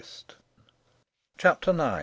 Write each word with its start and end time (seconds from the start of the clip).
CHAPTER 1.37 1.69
IX. 1.69 1.99